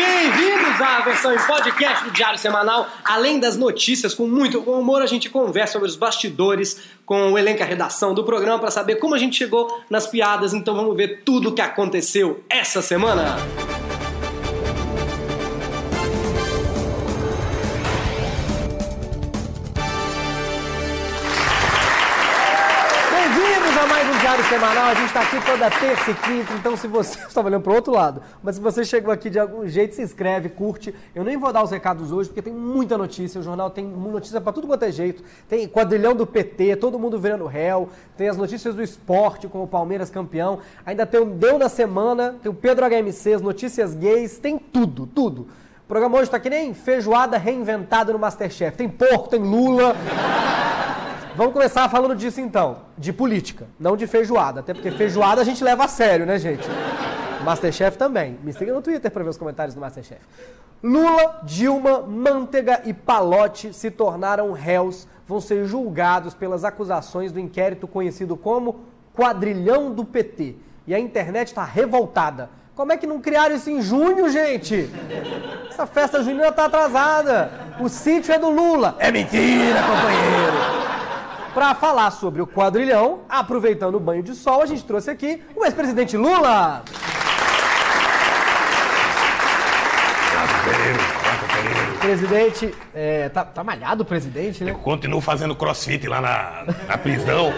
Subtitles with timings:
[0.00, 2.88] Bem-vindos à versão em podcast do Diário Semanal.
[3.04, 7.38] Além das notícias, com muito bom humor, a gente conversa sobre os bastidores com o
[7.38, 10.54] elenco e a redação do programa para saber como a gente chegou nas piadas.
[10.54, 13.36] Então vamos ver tudo o que aconteceu essa semana.
[24.50, 24.86] Semanal.
[24.86, 27.76] A gente está aqui toda terça e quinta, então se você estava olhando para o
[27.76, 30.92] outro lado, mas se você chegou aqui de algum jeito, se inscreve, curte.
[31.14, 33.38] Eu nem vou dar os recados hoje, porque tem muita notícia.
[33.40, 35.22] O jornal tem notícia para tudo quanto é jeito.
[35.48, 37.90] Tem quadrilhão do PT, todo mundo virando réu.
[38.16, 40.58] Tem as notícias do esporte, com o Palmeiras campeão.
[40.84, 45.06] Ainda tem o Deu na Semana, tem o Pedro HMC, as notícias gays, tem tudo,
[45.06, 45.42] tudo.
[45.84, 48.76] O programa hoje está que nem feijoada reinventada no Masterchef.
[48.76, 49.94] Tem porco, tem Lula.
[51.36, 55.62] Vamos começar falando disso então, de política, não de feijoada, até porque feijoada a gente
[55.62, 56.66] leva a sério, né, gente?
[57.44, 58.38] Masterchef também.
[58.42, 60.20] Me siga no Twitter para ver os comentários do Masterchef.
[60.82, 67.86] Lula, Dilma, Manteiga e Palote se tornaram réus, vão ser julgados pelas acusações do inquérito
[67.86, 68.80] conhecido como
[69.14, 70.56] Quadrilhão do PT.
[70.86, 72.50] E a internet está revoltada.
[72.74, 74.88] Como é que não criaram isso em junho, gente?
[75.68, 77.50] Essa festa junina está atrasada.
[77.78, 78.96] O sítio é do Lula.
[78.98, 80.79] É mentira, companheiro.
[81.54, 85.64] Para falar sobre o quadrilhão, aproveitando o banho de sol, a gente trouxe aqui o
[85.64, 86.84] ex-presidente Lula.
[92.00, 94.70] Presidente, é, tá, tá malhado o presidente, né?
[94.70, 97.52] Eu continuo fazendo crossfit lá na, na prisão.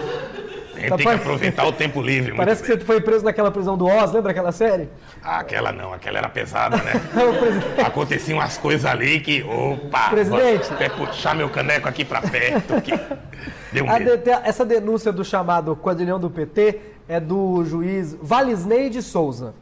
[0.82, 2.34] A gente Tá tem que pare- aproveitar o tempo livre.
[2.36, 2.78] Parece que bem.
[2.78, 4.88] você foi preso naquela prisão do Oz, lembra aquela série?
[5.22, 6.92] Ah, aquela não, aquela era pesada, né?
[7.38, 7.80] Presidente.
[7.80, 10.72] Aconteciam umas coisas ali que, opa, Presidente.
[10.72, 12.80] até puxar meu caneco aqui pra perto.
[12.82, 12.92] Que
[13.72, 14.04] deu medo.
[14.16, 19.54] DT essa denúncia do chamado quadrilhão do PT é do juiz Valisney de Souza.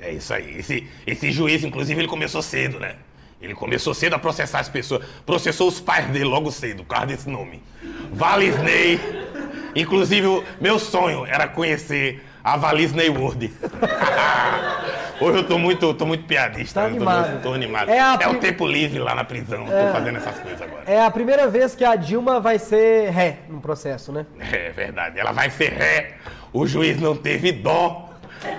[0.00, 0.58] É isso aí.
[0.58, 2.96] Esse, esse juiz, inclusive, ele começou cedo, né?
[3.40, 5.04] Ele começou cedo a processar as pessoas.
[5.26, 7.62] Processou os pais dele logo cedo, por causa desse nome.
[8.12, 9.00] Valisney.
[9.74, 13.50] Inclusive, o meu sonho era conhecer a Valisney Ward.
[15.20, 16.80] Hoje eu tô muito, tô muito piadista.
[16.80, 17.28] Tá eu tô animado.
[17.30, 17.88] muito- Tô, animado.
[17.90, 19.64] É É, o tempo livre lá na prisão.
[19.64, 20.82] Tô fazendo essas coisas agora.
[20.86, 24.26] É a primeira vez que a Dilma vai ser ré no processo, né?
[24.40, 25.20] É verdade.
[25.20, 26.14] Ela vai ser ré.
[26.52, 28.10] O juiz não teve dó,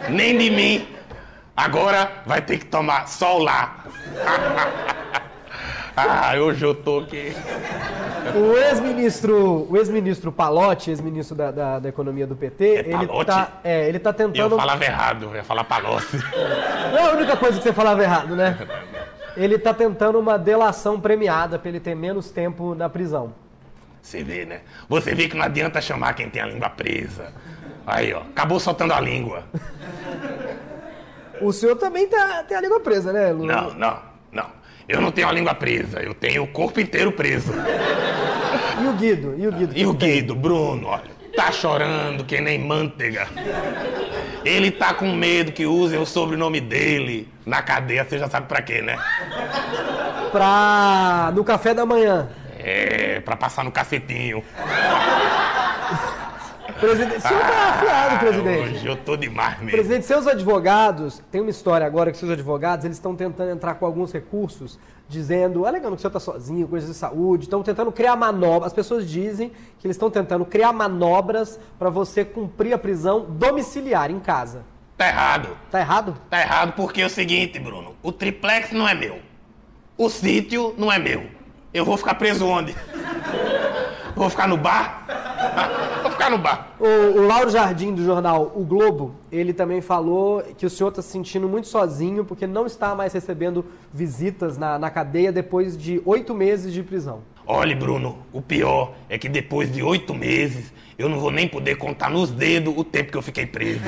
[0.09, 0.87] nem de mim.
[1.55, 3.83] Agora vai ter que tomar sol lá.
[5.95, 7.33] ah, hoje eu tô aqui.
[8.35, 13.25] O ex-ministro, o ex-ministro Palotti, ex-ministro da, da, da economia do PT, ele Palotti?
[13.25, 14.55] tá, é, ele tá Eu tentando.
[14.55, 16.17] falava errado, eu ia falar palocci.
[16.91, 18.57] Não é a única coisa que você falava errado, né?
[19.35, 23.33] Ele tá tentando uma delação premiada pra ele ter menos tempo na prisão.
[24.01, 24.61] Você vê, né?
[24.89, 27.31] Você vê que não adianta chamar quem tem a língua presa.
[27.85, 29.43] Aí, ó, acabou soltando a língua.
[31.41, 33.53] O senhor também tá, tem a língua presa, né, Lula?
[33.53, 34.12] Não, não.
[34.87, 37.53] Eu não tenho a língua presa, eu tenho o corpo inteiro preso.
[38.81, 39.35] E o Guido?
[39.37, 39.73] E o Guido?
[39.77, 43.27] E o Guido, Bruno, olha, tá chorando que nem manteiga.
[44.43, 48.61] Ele tá com medo que usem o sobrenome dele na cadeia, você já sabe pra
[48.61, 48.97] quê, né?
[50.31, 51.31] Pra.
[51.33, 52.29] no café da manhã.
[52.59, 54.43] É, pra passar no cacetinho.
[56.83, 58.75] Presidente, o senhor tá afiado, Ah, presidente.
[58.75, 59.71] Hoje eu tô demais mesmo.
[59.71, 63.85] Presidente, seus advogados, tem uma história agora que seus advogados, eles estão tentando entrar com
[63.85, 64.77] alguns recursos,
[65.07, 68.67] dizendo, alegando que o senhor está sozinho, coisas de saúde, estão tentando criar manobras.
[68.67, 69.49] As pessoas dizem
[69.79, 74.63] que eles estão tentando criar manobras para você cumprir a prisão domiciliar em casa.
[74.97, 75.49] Tá errado.
[75.71, 76.17] Tá errado?
[76.29, 77.95] Tá errado porque é o seguinte, Bruno.
[78.03, 79.19] O triplex não é meu.
[79.97, 81.27] O sítio não é meu.
[81.73, 82.75] Eu vou ficar preso onde?
[84.15, 85.05] Vou ficar no bar?
[86.23, 86.75] Ficar no bar.
[86.79, 91.01] O, o Lauro Jardim, do jornal O Globo, ele também falou que o senhor está
[91.01, 96.01] se sentindo muito sozinho porque não está mais recebendo visitas na, na cadeia depois de
[96.05, 97.23] oito meses de prisão.
[97.45, 101.75] Olha, Bruno, o pior é que depois de oito meses eu não vou nem poder
[101.75, 103.81] contar nos dedos o tempo que eu fiquei preso.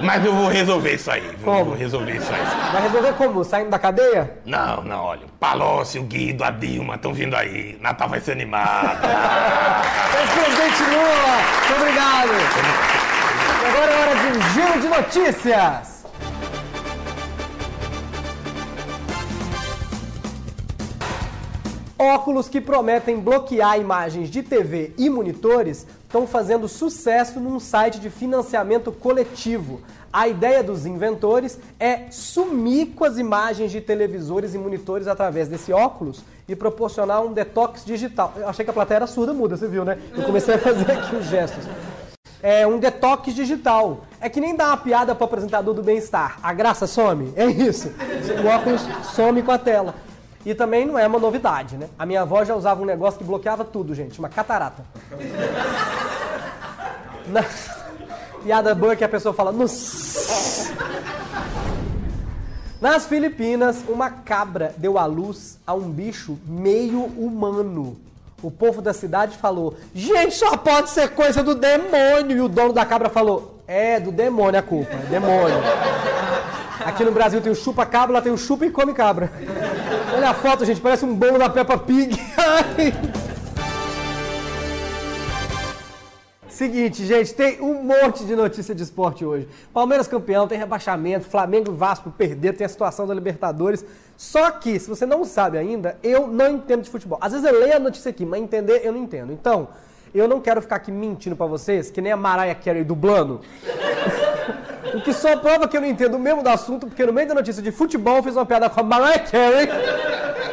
[0.00, 1.36] Mas eu vou resolver isso aí.
[1.42, 1.64] Como?
[1.64, 2.72] Vou resolver isso aí.
[2.72, 3.44] Vai resolver como?
[3.44, 4.38] Saindo da cadeia?
[4.44, 5.26] Não, não, olha.
[5.26, 7.76] O Palocci, o Guido, a Dilma estão vindo aí.
[7.80, 9.04] Natal vai ser animado.
[10.20, 11.36] Ex-presidente Lula,
[11.68, 12.28] muito obrigado.
[13.60, 15.98] E agora é hora de um giro de notícias.
[22.00, 28.08] Óculos que prometem bloquear imagens de TV e monitores estão fazendo sucesso num site de
[28.08, 29.80] financiamento coletivo.
[30.12, 35.72] A ideia dos inventores é sumir com as imagens de televisores e monitores através desse
[35.72, 38.32] óculos e proporcionar um detox digital.
[38.36, 39.98] Eu achei que a plateia era surda muda, você viu, né?
[40.16, 41.64] Eu comecei a fazer aqui os gestos.
[42.42, 44.04] é um detox digital.
[44.18, 46.38] É que nem dar uma piada pro apresentador do bem-estar.
[46.42, 47.30] A graça some?
[47.36, 47.92] É isso.
[48.42, 48.80] O óculos
[49.14, 49.94] some com a tela.
[50.46, 51.88] E também não é uma novidade, né?
[51.98, 54.18] A minha avó já usava um negócio que bloqueava tudo, gente.
[54.18, 54.82] Uma catarata.
[57.28, 57.44] Na...
[58.48, 59.52] Piada boa que a pessoa fala...
[62.80, 67.98] Nas Filipinas, uma cabra deu à luz a um bicho meio humano.
[68.42, 72.38] O povo da cidade falou: gente, só pode ser coisa do demônio.
[72.38, 75.58] E o dono da cabra falou: é, do demônio a culpa, é demônio.
[76.86, 79.30] Aqui no Brasil tem o chupa-cabra, lá tem o chupa e come cabra.
[80.16, 82.18] Olha a foto, gente, parece um bolo da Peppa Pig.
[86.58, 89.48] Seguinte, gente, tem um monte de notícia de esporte hoje.
[89.72, 93.84] Palmeiras campeão, tem rebaixamento, Flamengo e Vasco perderam, tem a situação da Libertadores.
[94.16, 97.16] Só que, se você não sabe ainda, eu não entendo de futebol.
[97.22, 99.32] Às vezes eu leio a notícia aqui, mas entender eu não entendo.
[99.32, 99.68] Então,
[100.12, 103.40] eu não quero ficar aqui mentindo para vocês, que nem a Mariah Carey dublando.
[104.92, 107.34] o que só prova que eu não entendo mesmo do assunto, porque no meio da
[107.34, 109.68] notícia de futebol eu fiz uma piada com a Mariah Carey.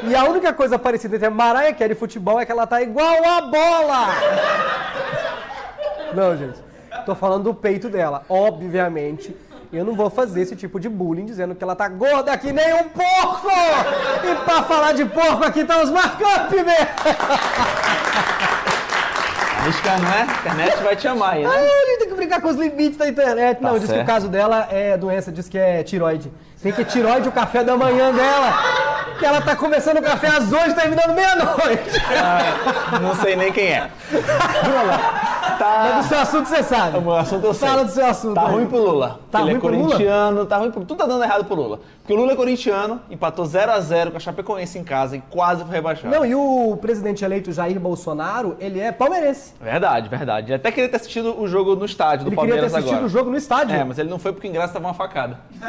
[0.08, 3.26] E a única coisa parecida entre Mariah Carey e futebol é que ela tá igual
[3.26, 5.25] a bola!
[6.16, 6.60] Não, gente.
[7.06, 8.24] Tô falando do peito dela.
[8.30, 9.36] Obviamente,
[9.72, 12.74] eu não vou fazer esse tipo de bullying dizendo que ela tá gorda que nem
[12.74, 13.50] um porco!
[14.24, 16.88] E pra falar de porco, aqui tá os markup, velho!
[19.66, 20.22] Arrisca, não é?
[20.22, 21.50] A internet vai te amar aí, né?
[21.52, 23.60] Ah, a gente tem que brincar com os limites da internet.
[23.60, 26.32] Tá não, diz que o caso dela é doença, diz que é tiroide.
[26.62, 28.54] Tem que tiroide o café da manhã dela.
[29.18, 32.02] Que ela tá começando o café às 8 e terminando meia-noite.
[32.12, 33.90] Ah, não sei nem quem é.
[34.12, 34.22] Mas
[35.58, 36.00] Tá.
[36.02, 36.98] do seu assunto você sabe.
[36.98, 37.68] O assunto eu sei.
[37.68, 38.36] Fala do seu assunto.
[38.36, 38.54] Tá aí.
[38.54, 39.20] ruim pro Lula.
[39.32, 39.84] Tá Ele ruim é pro Lula?
[39.88, 40.86] corintiano, tá ruim pro...
[40.86, 41.80] Tudo tá dando errado pro Lula.
[42.02, 45.74] Porque o Lula é corintiano, empatou 0x0 com a Chapecoense em casa e quase foi
[45.74, 46.14] rebaixado.
[46.14, 49.54] Não, e o presidente eleito Jair Bolsonaro, ele é palmeirense.
[49.60, 50.48] Verdade, verdade.
[50.48, 52.94] Ele até queria ter assistido o jogo no estádio do Ele queria ter Palmeiras assistido
[52.94, 53.06] agora.
[53.08, 53.76] o jogo no estádio.
[53.76, 55.40] É, mas ele não foi porque o ingresso tava uma facada.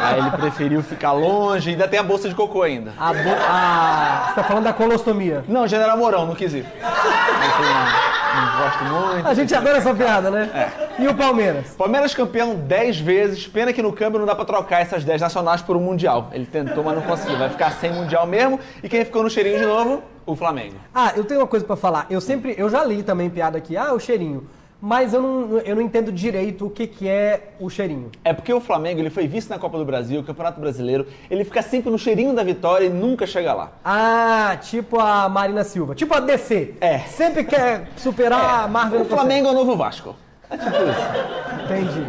[0.00, 2.92] Aí ele preferiu ficar longe, ainda tem a bolsa de cocô ainda.
[2.98, 5.44] A bo- a- Você tá falando da colostomia.
[5.48, 6.64] Não, General Mourão, não quis ir.
[6.80, 8.07] Eu falei, não,
[8.40, 9.28] não gosto muito.
[9.28, 10.50] A gente adora essa piada, né?
[10.54, 11.02] É.
[11.02, 11.74] E o Palmeiras?
[11.76, 15.62] Palmeiras campeão 10 vezes, pena que no câmbio não dá pra trocar essas 10 nacionais
[15.62, 16.28] por um Mundial.
[16.32, 17.38] Ele tentou, mas não conseguiu.
[17.38, 18.58] Vai ficar sem Mundial mesmo.
[18.82, 20.02] E quem ficou no cheirinho de novo?
[20.26, 20.74] O Flamengo.
[20.94, 22.06] Ah, eu tenho uma coisa pra falar.
[22.10, 24.46] Eu sempre, eu já li também piada aqui, ah, o cheirinho.
[24.80, 28.12] Mas eu não, eu não entendo direito o que, que é o cheirinho.
[28.24, 31.06] É porque o Flamengo ele foi vice na Copa do Brasil, Campeonato Brasileiro.
[31.28, 33.72] Ele fica sempre no cheirinho da vitória e nunca chega lá.
[33.84, 35.96] Ah, tipo a Marina Silva.
[35.96, 36.74] Tipo a DC.
[36.80, 36.98] É.
[37.00, 39.02] Sempre quer superar a Marvel.
[39.02, 39.04] O.
[39.04, 40.14] Flamengo é o novo Vasco.
[40.48, 41.64] É tipo isso.
[41.64, 42.06] Entendi.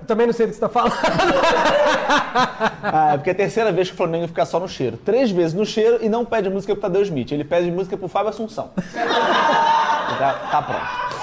[0.00, 0.94] Eu também não sei do que você tá falando.
[2.84, 4.96] Ah, é porque é a terceira vez que o Flamengo fica só no cheiro.
[4.96, 7.30] Três vezes no cheiro e não pede música pro Tadeu Smith.
[7.30, 8.70] Ele pede música pro Fábio Assunção.
[10.18, 11.21] tá, tá pronto.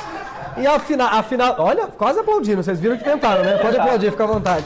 [0.60, 1.56] E a final, a final.
[1.60, 2.62] Olha, quase aplaudindo.
[2.64, 3.58] Vocês viram que tentaram, né?
[3.58, 4.66] Pode aplaudir, fica à vontade.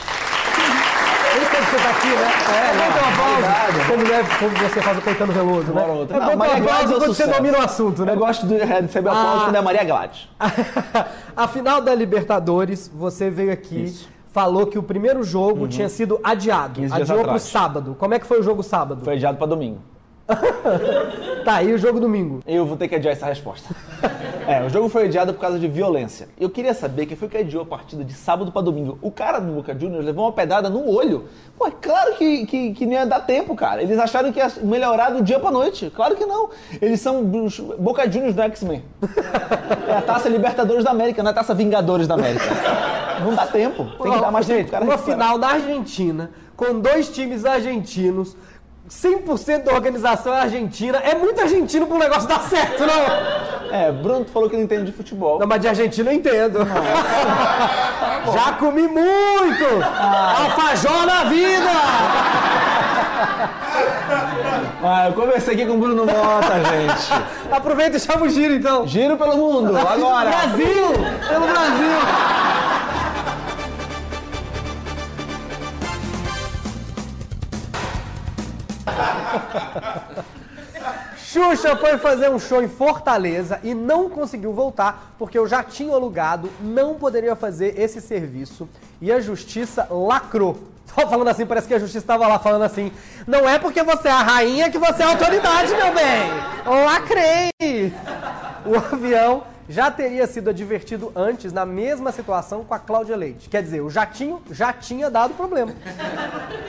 [1.36, 2.32] Eu sei que você tá aqui, né?
[2.54, 4.40] É, não, aplauso.
[4.40, 5.84] Como, você faz o Caetano Veloso, né?
[5.86, 6.18] Outra.
[6.18, 8.14] É Não, bom ter um Maria aplauso é quando você domina o assunto, né?
[8.14, 9.44] Eu gosto de é, receber aplauso Ah.
[9.46, 10.30] quando é a Maria Gladys.
[11.36, 14.06] a final da Libertadores, você veio aqui, Isso.
[14.06, 14.12] Uhum.
[14.32, 16.76] falou que o primeiro jogo tinha sido adiado.
[16.82, 17.44] 15 dias Adiou pro atrás.
[17.44, 17.96] sábado.
[18.00, 19.04] Como é que foi o jogo sábado?
[19.04, 19.80] Foi adiado pra domingo.
[21.44, 22.42] Tá, e o jogo domingo?
[22.48, 23.76] Eu vou ter que adiar essa resposta.
[24.46, 26.28] É, o jogo foi adiado por causa de violência.
[26.38, 29.00] Eu queria saber quem foi que adiou a partida de sábado pra domingo.
[29.02, 31.30] O cara do Boca Juniors levou uma pedrada no olho.
[31.58, 33.82] Pô, é claro que, que, que não ia dar tempo, cara.
[33.82, 35.90] Eles acharam que ia melhorar do dia pra noite.
[35.96, 36.50] Claro que não.
[36.82, 38.84] Eles são os Boca Juniors do X-Men.
[39.88, 42.46] É a taça Libertadores da América, não é a taça Vingadores da América.
[43.24, 43.86] Não dá tempo.
[44.02, 47.46] Tem que dar mais tempo Gente, pro cara uma final da Argentina, com dois times
[47.46, 48.36] argentinos,
[48.90, 50.98] 100% da organização é argentina.
[51.00, 53.72] É muito argentino um negócio dar certo, não?
[53.72, 55.40] É, Bruno falou que não entende de futebol.
[55.40, 56.60] Não, mas de argentino eu entendo.
[58.34, 59.66] Já comi muito!
[60.42, 61.70] Alfajor na vida!
[64.86, 67.24] Ah, eu conversei aqui com o Bruno Mota, gente.
[67.50, 68.86] Aproveita e chama o giro, então.
[68.86, 70.30] Giro pelo mundo, agora.
[70.30, 70.92] Brasil!
[71.30, 72.43] Pelo Brasil!
[81.18, 85.94] Xuxa foi fazer um show em Fortaleza e não conseguiu voltar porque eu já tinha
[85.94, 88.70] alugado, não poderia fazer esse serviço
[89.02, 90.58] e a justiça lacrou.
[90.96, 92.92] Tô falando assim, parece que a justiça estava lá falando assim:
[93.26, 96.86] não é porque você é a rainha que você é a autoridade, meu bem!
[96.86, 97.94] Lacrei!
[98.66, 103.50] O avião já teria sido advertido antes na mesma situação com a Cláudia Leite.
[103.50, 105.74] Quer dizer, o jatinho já tinha dado problema.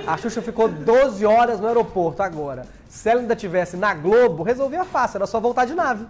[0.07, 2.67] A Xuxa ficou 12 horas no aeroporto agora.
[2.89, 6.07] Se ela ainda tivesse na Globo, resolvia fácil, era só voltar de nave.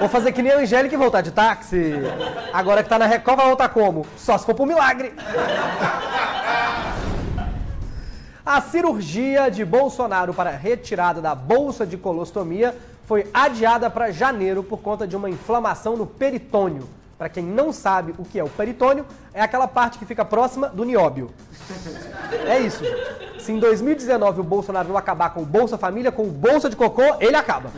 [0.00, 1.92] Ou fazer que nem a Angélica e voltar de táxi.
[2.52, 4.04] Agora que tá na Record, vai voltar como?
[4.16, 5.14] Só se for por milagre.
[8.44, 12.76] A cirurgia de Bolsonaro para retirada da bolsa de colostomia
[13.06, 16.88] foi adiada para janeiro por conta de uma inflamação no peritônio.
[17.16, 20.68] Para quem não sabe o que é o peritônio, é aquela parte que fica próxima
[20.68, 21.30] do nióbio.
[22.46, 22.84] É isso.
[22.84, 23.42] gente.
[23.42, 26.74] Se em 2019 o Bolsonaro não acabar com o Bolsa Família, com o Bolsa de
[26.74, 27.70] Cocô, ele acaba.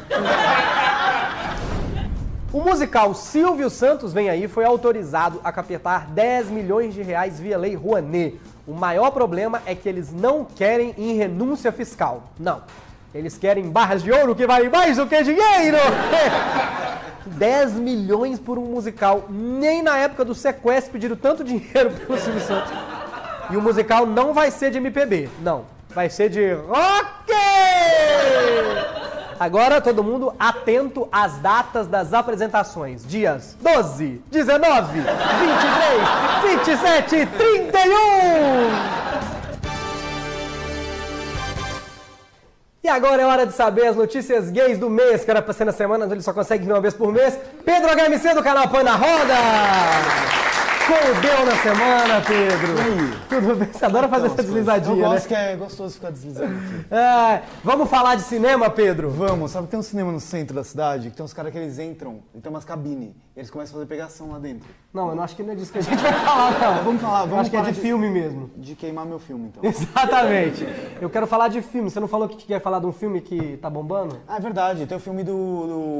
[2.50, 7.58] O musical Silvio Santos Vem Aí foi autorizado a capetar 10 milhões de reais via
[7.58, 8.40] lei Rouanet.
[8.66, 12.24] O maior problema é que eles não querem em renúncia fiscal.
[12.38, 12.62] Não.
[13.14, 15.78] Eles querem barras de ouro que valem mais do que dinheiro!
[17.24, 19.24] 10 milhões por um musical.
[19.28, 22.72] Nem na época do sequestro pediram tanto dinheiro pelo Silvio Santos.
[23.50, 25.64] E o musical não vai ser de MPB, não.
[25.94, 27.32] Vai ser de rock!
[29.40, 33.06] Agora todo mundo atento às datas das apresentações.
[33.06, 38.97] Dias 12, 19, 23, 27 e 31!
[42.88, 45.66] E agora é hora de saber as notícias gays do mês, que era pra ser
[45.66, 47.38] na semana, mas ele só consegue uma vez por mês.
[47.62, 50.47] Pedro HMC do canal Põe na Roda!
[50.88, 53.18] Como deu na semana, Pedro?
[53.28, 53.68] Tudo bem?
[53.70, 55.02] Você adora fazer essa Eu deslizadinha, né?
[55.02, 56.94] gosto que é gostoso ficar deslizando aqui.
[56.94, 59.10] É, vamos falar de cinema, Pedro?
[59.10, 61.58] Vamos, sabe que tem um cinema no centro da cidade que tem uns caras que
[61.58, 64.66] eles entram e tem umas cabines e eles começam a fazer pegação lá dentro.
[64.92, 66.84] Não, eu não acho que não é disso que a gente vai falar, não.
[66.84, 68.50] Vamos falar, Eu vamos acho que é falar de filme mesmo.
[68.56, 69.62] De queimar meu filme, então.
[69.62, 70.66] Exatamente.
[71.02, 71.90] Eu quero falar de filme.
[71.90, 74.18] Você não falou que quer falar de um filme que tá bombando?
[74.26, 75.32] Ah, é verdade, tem o filme do,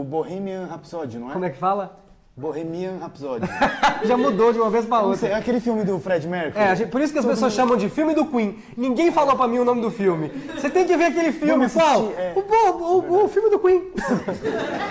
[0.00, 1.32] do Bohemian Rhapsody, não é?
[1.34, 2.07] Como é que fala?
[2.38, 3.46] Bohemian Rhapsody.
[4.06, 5.16] Já mudou de uma vez pra outra.
[5.18, 6.62] sei, é aquele filme do Fred Mercury?
[6.64, 8.58] É, gente- por isso que as pessoas chamam de filme do Queen.
[8.76, 10.28] Ninguém falou pra mim o nome do filme.
[10.54, 12.12] Você tem que ver aquele filme, qual?
[12.16, 12.32] é.
[12.36, 13.90] O, o- o- o filme do Queen.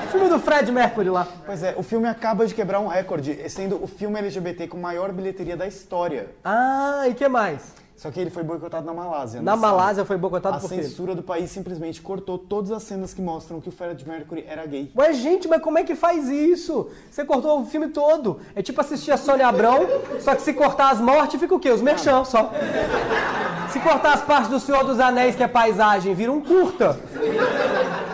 [0.05, 1.27] o filme do Fred Mercury lá.
[1.45, 5.11] Pois é, o filme acaba de quebrar um recorde, sendo o filme LGBT com maior
[5.13, 6.27] bilheteria da história.
[6.43, 7.73] Ah, e que mais?
[7.97, 9.41] Só que ele foi boicotado na Malásia.
[9.41, 9.61] Na né?
[9.61, 10.83] Malásia foi boicotado A por quê?
[10.83, 14.63] censura do país simplesmente cortou todas as cenas que mostram que o Fred Mercury era
[14.67, 14.91] gay.
[14.95, 16.91] Ué, gente, mas como é que faz isso?
[17.09, 18.39] Você cortou o filme todo.
[18.53, 19.79] É tipo assistir a Sônia Abrão,
[20.19, 21.71] só que se cortar as mortes, fica o quê?
[21.71, 22.51] Os merchan só.
[23.69, 26.99] Se cortar as partes do Senhor dos Anéis, que é paisagem, vira um curta.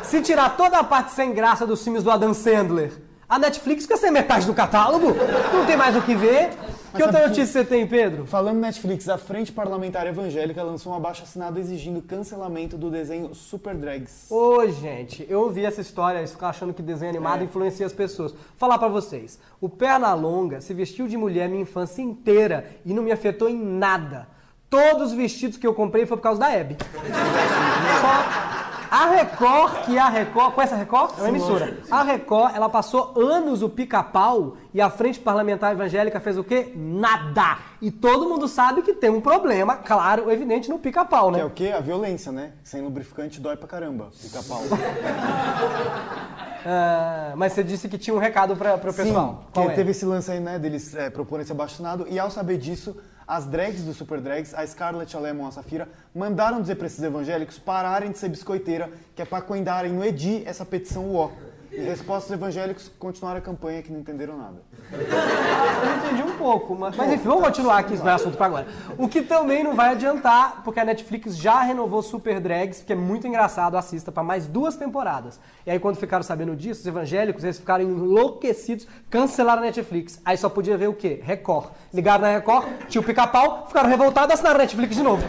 [0.01, 2.93] Se tirar toda a parte sem graça dos filmes do Adam Sandler,
[3.27, 5.13] a Netflix fica sem metade do catálogo.
[5.53, 6.51] Não tem mais o que ver.
[6.95, 8.25] Que outra sabe que- notícia você tem, Pedro?
[8.27, 14.27] Falando Netflix, a Frente Parlamentar Evangélica lançou um abaixo-assinado exigindo cancelamento do desenho Super Drags.
[14.29, 17.45] Ô, gente, eu ouvi essa história, eles ficam achando que desenho animado É.
[17.45, 18.31] influencia as pessoas.
[18.31, 19.39] Vou falar pra vocês.
[19.59, 24.27] O Pernalonga se vestiu de mulher minha infância inteira e não me afetou em nada.
[24.69, 26.77] Todos os vestidos que eu comprei foi por causa da Hebe.
[28.01, 31.17] Só a Record, que a Record, conhece a Record?
[31.17, 31.77] É uma emissora.
[31.89, 36.71] A Record, ela passou anos o pica-pau e a Frente Parlamentar Evangélica fez o quê?
[36.75, 37.57] Nada.
[37.81, 41.39] E todo mundo sabe que tem um problema, claro, evidente, no pica-pau, né?
[41.39, 41.73] Que é o quê?
[41.75, 42.51] A violência, né?
[42.63, 44.09] Sem lubrificante dói pra caramba.
[44.13, 44.61] Fica pau.
[46.65, 49.43] Ah, mas você disse que tinha um recado para o pessoal.
[49.43, 49.75] Sim, Qual que é?
[49.75, 52.07] teve esse lance aí, né, deles é, proporem esse abaixo-assinado.
[52.09, 52.95] E ao saber disso,
[53.27, 57.03] as drags do Super Drags, a Scarlett, a Lemon a Safira, mandaram dizer pra esses
[57.03, 61.31] evangélicos pararem de ser biscoiteira, que é pra coendarem no EDI essa petição UO.
[61.75, 64.61] Em resposta, os evangélicos continuaram a campanha que não entenderam nada.
[64.91, 68.45] Eu entendi um pouco, mas, mas enfim, vamos continuar aqui, isso não é assunto pra
[68.45, 68.67] agora.
[68.95, 72.95] O que também não vai adiantar, porque a Netflix já renovou Super Drags, que é
[72.95, 75.39] muito engraçado, assista pra mais duas temporadas.
[75.65, 80.21] E aí quando ficaram sabendo disso, os evangélicos, eles ficaram enlouquecidos, cancelaram a Netflix.
[80.23, 81.21] Aí só podia ver o quê?
[81.23, 81.71] Record.
[81.91, 85.23] Ligaram na Record, tinha o pica-pau, ficaram revoltados e assinaram a Netflix de novo.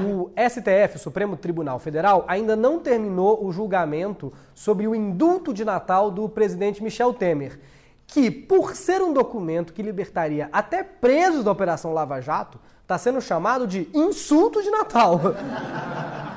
[0.00, 5.66] O STF, o Supremo Tribunal Federal, ainda não terminou o julgamento sobre o indulto de
[5.66, 7.60] Natal do presidente Michel Temer,
[8.06, 13.20] que, por ser um documento que libertaria até presos da Operação Lava Jato, está sendo
[13.20, 15.20] chamado de insulto de Natal.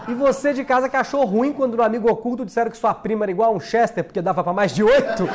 [0.10, 3.24] E você de casa que achou ruim quando no amigo oculto disseram que sua prima
[3.24, 5.30] era igual a um Chester porque dava para mais de oito,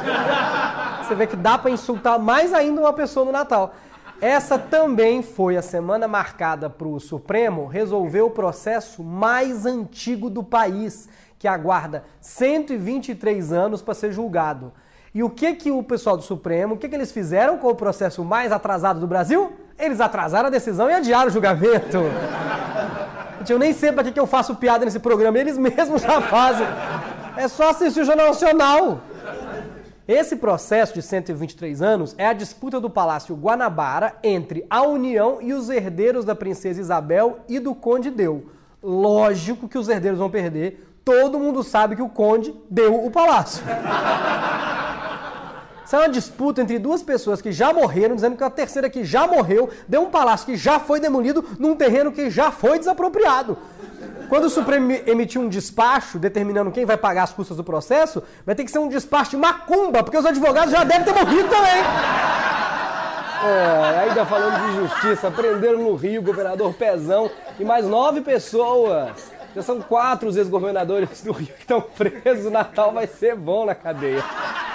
[1.03, 3.73] você vê que dá para insultar mais ainda uma pessoa no Natal.
[4.21, 10.43] Essa também foi a semana marcada para o Supremo resolver o processo mais antigo do
[10.43, 11.09] país,
[11.44, 14.72] que aguarda 123 anos para ser julgado.
[15.14, 17.74] E o que que o pessoal do Supremo, o que que eles fizeram com o
[17.74, 19.52] processo mais atrasado do Brasil?
[19.78, 21.98] Eles atrasaram a decisão e adiaram o julgamento.
[23.46, 26.66] Eu nem sei para que, que eu faço piada nesse programa, eles mesmos já fazem.
[27.36, 29.02] É só assistir o Jornal Nacional.
[30.08, 35.52] Esse processo de 123 anos é a disputa do Palácio Guanabara entre a União e
[35.52, 38.46] os herdeiros da princesa Isabel e do Conde Deu.
[38.82, 43.62] Lógico que os herdeiros vão perder, todo mundo sabe que o Conde deu o palácio.
[45.84, 49.04] Isso é uma disputa entre duas pessoas que já morreram, dizendo que a terceira que
[49.04, 53.58] já morreu deu um palácio que já foi demolido num terreno que já foi desapropriado.
[54.30, 58.54] Quando o Supremo emitir um despacho determinando quem vai pagar as custas do processo, vai
[58.54, 61.84] ter que ser um despacho de macumba, porque os advogados já devem ter morrido também.
[63.44, 67.30] É, ainda falando de justiça, prenderam no Rio o governador Pezão
[67.61, 69.34] e mais nove pessoas.
[69.54, 72.46] Já são quatro os ex-governadores do Rio que estão presos.
[72.46, 74.23] O Natal vai ser bom na cadeia.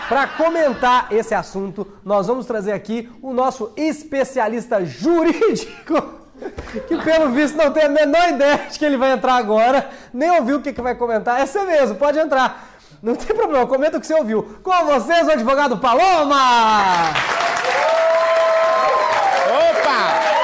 [0.07, 6.01] Para comentar esse assunto, nós vamos trazer aqui o nosso especialista jurídico,
[6.87, 10.31] que pelo visto não tem a menor ideia de que ele vai entrar agora, nem
[10.31, 11.41] ouviu o que, que vai comentar.
[11.41, 12.69] É você mesmo, pode entrar.
[13.03, 14.59] Não tem problema, comenta o que você ouviu.
[14.63, 17.11] Com vocês, o advogado Paloma!
[19.45, 20.39] Opa!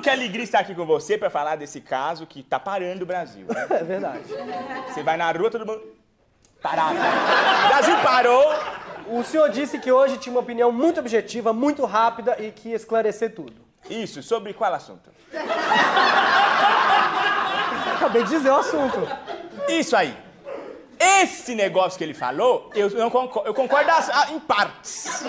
[0.00, 3.06] Bruno, que alegria estar aqui com você para falar desse caso que tá parando o
[3.06, 3.46] Brasil.
[3.46, 3.66] né?
[3.70, 4.24] É verdade.
[4.88, 5.82] Você vai na rua, todo mundo
[6.60, 6.96] parado.
[6.96, 8.44] O Brasil parou.
[9.06, 12.76] O senhor disse que hoje tinha uma opinião muito objetiva, muito rápida e que ia
[12.76, 13.54] esclarecer tudo.
[13.88, 15.10] Isso, sobre qual assunto?
[17.96, 18.98] Acabei de dizer o assunto.
[19.68, 20.16] Isso aí.
[20.98, 23.90] Esse negócio que ele falou, eu, não concordo, eu concordo
[24.30, 25.22] em partes.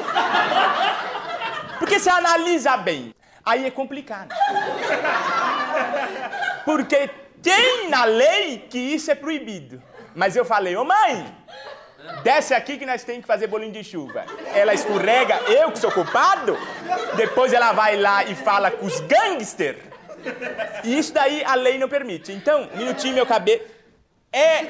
[1.79, 4.33] Porque se analisa bem, aí é complicado.
[6.65, 7.09] Porque
[7.41, 9.81] tem na lei que isso é proibido.
[10.13, 11.35] Mas eu falei, ô mãe,
[12.23, 14.25] desce aqui que nós temos que fazer bolinho de chuva.
[14.53, 16.57] Ela escorrega, eu que sou culpado,
[17.15, 19.77] depois ela vai lá e fala com os gangster.
[20.83, 22.31] E isso daí a lei não permite.
[22.31, 23.61] Então, minutinho, meu cabelo.
[24.31, 24.65] É.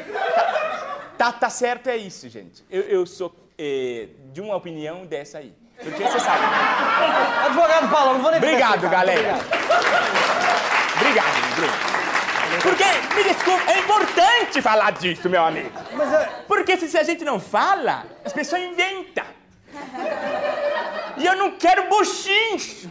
[1.17, 2.63] Tá, tá certo, é isso, gente.
[2.69, 5.53] Eu, eu sou eh, de uma opinião dessa aí.
[5.83, 6.39] Porque você sabe.
[7.45, 9.35] Advogado Paloma, não vou nem Obrigado, galera.
[10.95, 11.73] Obrigado, Bruno.
[12.61, 12.83] Porque,
[13.15, 15.71] me desculpa, é importante falar disso, meu amigo.
[15.93, 19.23] Mas é, Porque se a gente não fala, as pessoas inventam.
[21.17, 22.89] E eu não quero buchincho.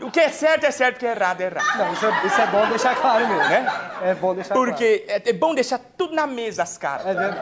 [0.00, 1.78] O que é certo é certo, o que é errado é errado.
[1.78, 3.48] não, isso, é, isso é bom deixar claro mesmo.
[3.48, 3.80] Né?
[4.02, 4.68] É bom deixar claro.
[4.70, 7.04] Porque é, é bom deixar tudo na mesa as É caras.
[7.04, 7.40] verdade.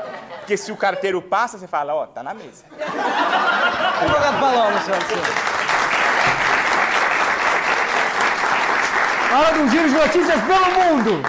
[0.50, 2.64] Porque se o carteiro passa, você fala, ó, tá na mesa.
[4.02, 5.00] Advogado Paloma, senhor.
[5.02, 5.22] senhor.
[9.32, 11.22] Hora um giro de notícias pelo mundo.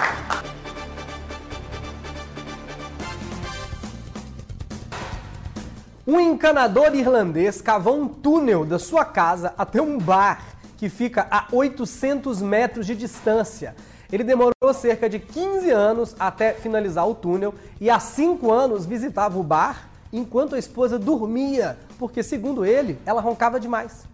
[6.07, 10.41] Um encanador irlandês cavou um túnel da sua casa até um bar
[10.79, 13.75] que fica a 800 metros de distância.
[14.11, 19.39] Ele demorou cerca de 15 anos até finalizar o túnel e há 5 anos visitava
[19.39, 24.05] o bar enquanto a esposa dormia, porque, segundo ele, ela roncava demais.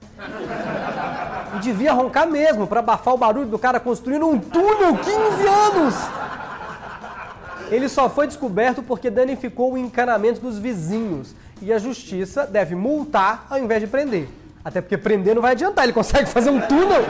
[1.55, 5.95] E devia roncar mesmo para abafar o barulho do cara construindo um túnel 15 anos.
[7.69, 11.35] Ele só foi descoberto porque danificou o encanamento dos vizinhos.
[11.61, 14.29] E a justiça deve multar ao invés de prender.
[14.63, 17.03] Até porque prender não vai adiantar, ele consegue fazer um túnel.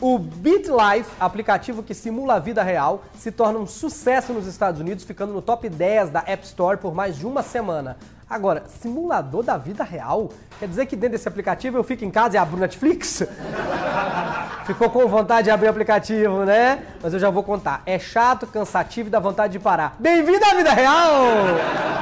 [0.00, 5.04] O BitLife, aplicativo que simula a vida real, se torna um sucesso nos Estados Unidos,
[5.04, 7.98] ficando no top 10 da App Store por mais de uma semana.
[8.28, 10.30] Agora, simulador da vida real?
[10.58, 13.24] Quer dizer que dentro desse aplicativo eu fico em casa e abro Netflix?
[14.64, 16.82] Ficou com vontade de abrir o aplicativo, né?
[17.02, 17.82] Mas eu já vou contar.
[17.84, 19.96] É chato, cansativo e dá vontade de parar.
[19.98, 21.99] Bem-vindo à vida real!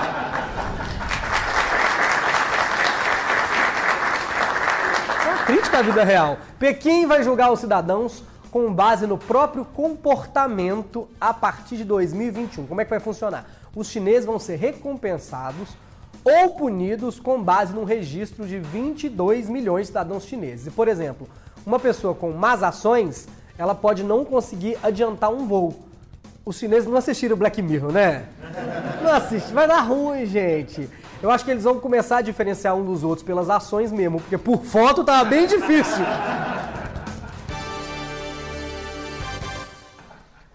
[5.68, 6.38] Crítica à vida real.
[6.58, 12.66] Pequim vai julgar os cidadãos com base no próprio comportamento a partir de 2021.
[12.66, 13.44] Como é que vai funcionar?
[13.76, 15.68] Os chineses vão ser recompensados
[16.24, 20.68] ou punidos com base num registro de 22 milhões de cidadãos chineses.
[20.68, 21.28] E, por exemplo,
[21.66, 23.28] uma pessoa com más ações,
[23.58, 25.74] ela pode não conseguir adiantar um voo.
[26.46, 28.24] Os chineses não assistiram Black Mirror, né?
[29.02, 30.88] Não assiste, vai dar ruim, gente.
[31.20, 34.38] Eu acho que eles vão começar a diferenciar um dos outros pelas ações mesmo, porque
[34.38, 36.04] por foto tava bem difícil.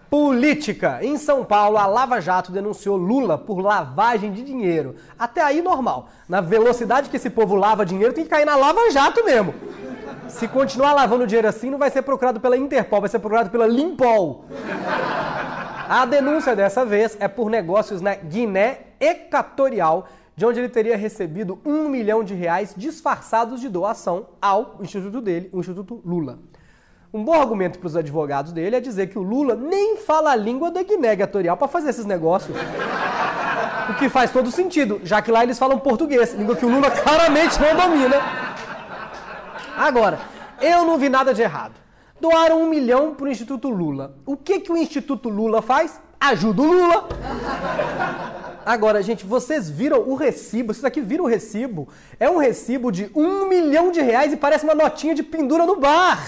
[0.08, 1.00] Política.
[1.02, 4.94] Em São Paulo, a Lava Jato denunciou Lula por lavagem de dinheiro.
[5.18, 6.08] Até aí, normal.
[6.26, 9.54] Na velocidade que esse povo lava dinheiro, tem que cair na Lava Jato mesmo.
[10.28, 13.66] Se continuar lavando dinheiro assim, não vai ser procurado pela Interpol, vai ser procurado pela
[13.66, 14.46] Limpol.
[15.88, 21.58] A denúncia dessa vez é por negócios na Guiné Equatorial, de onde ele teria recebido
[21.64, 26.38] um milhão de reais disfarçados de doação ao instituto dele, o Instituto Lula.
[27.12, 30.36] Um bom argumento para os advogados dele é dizer que o Lula nem fala a
[30.36, 32.56] língua da Guiné Equatorial para fazer esses negócios.
[33.88, 36.90] O que faz todo sentido, já que lá eles falam português, língua que o Lula
[37.02, 38.16] claramente não domina.
[39.76, 40.18] Agora,
[40.60, 41.74] eu não vi nada de errado.
[42.20, 44.16] Doaram um milhão para o Instituto Lula.
[44.26, 46.00] O que, que o Instituto Lula faz?
[46.18, 47.08] Ajuda o Lula.
[48.64, 50.72] Agora, gente, vocês viram o recibo?
[50.72, 51.88] Vocês aqui viram o recibo?
[52.18, 55.76] É um recibo de um milhão de reais e parece uma notinha de pendura no
[55.76, 56.18] bar.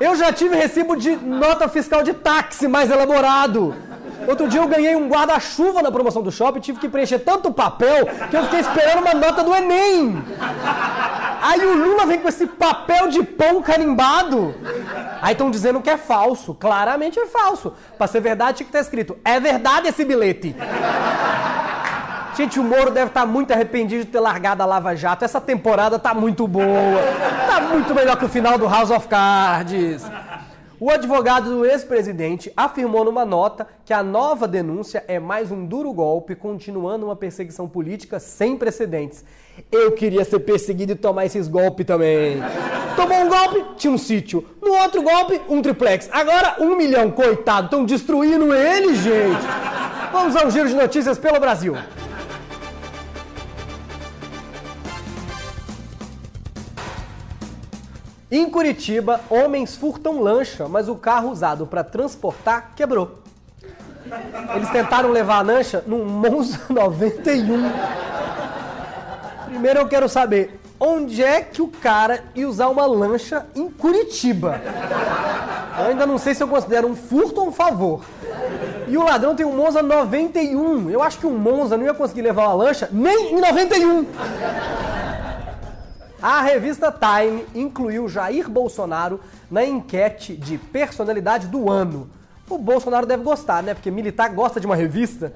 [0.00, 3.74] Eu já tive recibo de nota fiscal de táxi mais elaborado.
[4.26, 8.06] Outro dia eu ganhei um guarda-chuva na promoção do shopping, tive que preencher tanto papel
[8.30, 10.22] que eu fiquei esperando uma nota do Enem.
[11.42, 14.54] Aí o Lula vem com esse papel de pão carimbado.
[15.22, 16.54] Aí estão dizendo que é falso.
[16.54, 17.72] Claramente é falso.
[17.96, 20.54] Pra ser verdade, tinha que estar escrito: é verdade esse bilhete.
[22.36, 25.24] Gente, o Moro deve estar muito arrependido de ter largado a Lava Jato.
[25.24, 26.66] Essa temporada tá muito boa.
[27.46, 30.04] Tá muito melhor que o final do House of Cards.
[30.80, 35.92] O advogado do ex-presidente afirmou numa nota que a nova denúncia é mais um duro
[35.92, 39.22] golpe, continuando uma perseguição política sem precedentes.
[39.70, 42.38] Eu queria ser perseguido e tomar esses golpes também.
[42.96, 44.42] Tomou um golpe, tinha um sítio.
[44.62, 46.08] No outro golpe, um triplex.
[46.10, 47.66] Agora, um milhão, coitado.
[47.66, 49.46] Estão destruindo ele, gente.
[50.10, 51.76] Vamos ao giro de notícias pelo Brasil.
[58.30, 63.18] Em Curitiba, homens furtam lancha, mas o carro usado para transportar quebrou.
[64.54, 67.70] Eles tentaram levar a lancha num Monza 91.
[69.46, 74.60] Primeiro eu quero saber, onde é que o cara ia usar uma lancha em Curitiba?
[75.76, 78.00] Eu ainda não sei se eu considero um furto ou um favor.
[78.86, 80.88] E o ladrão tem um Monza 91.
[80.88, 84.06] Eu acho que um Monza não ia conseguir levar uma lancha nem em 91.
[86.22, 92.10] A revista Time incluiu Jair Bolsonaro na enquete de personalidade do ano.
[92.48, 93.72] O Bolsonaro deve gostar, né?
[93.72, 95.32] Porque militar gosta de uma revista.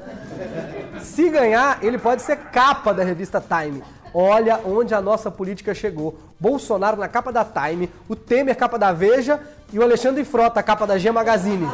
[1.00, 3.82] Se ganhar, ele pode ser capa da revista Time.
[4.12, 6.18] Olha onde a nossa política chegou.
[6.38, 9.40] Bolsonaro na capa da Time, o Temer capa da Veja
[9.72, 11.66] e o Alexandre Frota capa da G Magazine.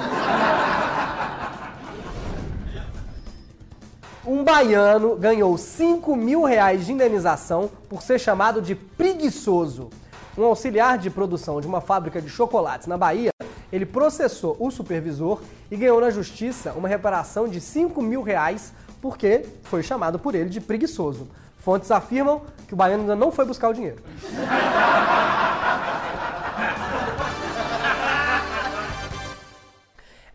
[4.31, 9.90] Um baiano ganhou 5 mil reais de indenização por ser chamado de preguiçoso.
[10.38, 13.33] Um auxiliar de produção de uma fábrica de chocolates na Bahia,
[13.73, 19.47] ele processou o supervisor e ganhou na justiça uma reparação de 5 mil reais porque
[19.64, 21.27] foi chamado por ele de preguiçoso.
[21.59, 24.01] Fontes afirmam que o baiano ainda não foi buscar o dinheiro.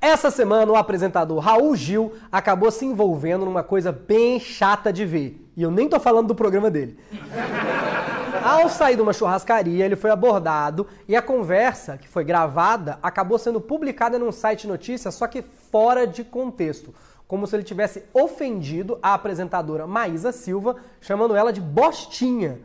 [0.06, 5.44] Essa semana, o apresentador Raul Gil acabou se envolvendo numa coisa bem chata de ver.
[5.58, 7.00] E eu nem tô falando do programa dele.
[8.44, 13.40] Ao sair de uma churrascaria, ele foi abordado e a conversa, que foi gravada, acabou
[13.40, 15.42] sendo publicada num site de notícias, só que
[15.72, 16.94] fora de contexto.
[17.28, 22.60] Como se ele tivesse ofendido a apresentadora Maísa Silva, chamando ela de bostinha.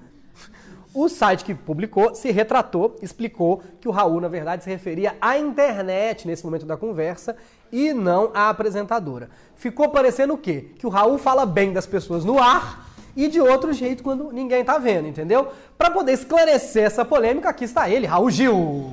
[0.93, 5.39] O site que publicou se retratou, explicou que o Raul, na verdade, se referia à
[5.39, 7.37] internet nesse momento da conversa
[7.71, 9.31] e não à apresentadora.
[9.55, 10.71] Ficou parecendo o quê?
[10.79, 14.65] Que o Raul fala bem das pessoas no ar e de outro jeito quando ninguém
[14.65, 15.53] tá vendo, entendeu?
[15.79, 18.93] Para poder esclarecer essa polêmica, aqui está ele, Raul Gil.